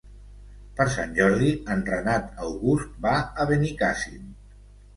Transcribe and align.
Per 0.79 0.87
Sant 0.93 1.13
Jordi 1.17 1.49
en 1.75 1.85
Renat 1.91 2.33
August 2.47 2.99
va 3.07 3.15
a 3.45 3.49
Benicàssim. 3.55 4.29